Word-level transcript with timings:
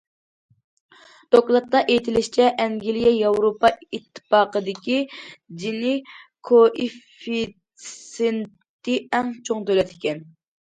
دوكلاتتا 1.33 1.81
ئېيتىلىشىچە، 1.91 2.47
ئەنگلىيە 2.63 3.11
ياۋروپا 3.17 3.71
ئىتتىپاقىدىكى 3.97 4.97
جىنى 5.65 5.93
كوئېففىتسېنتى 6.51 8.99
ئەڭ 9.21 9.31
چوڭ 9.51 9.63
دۆلەت 9.71 9.95
ئىكەن. 9.99 10.27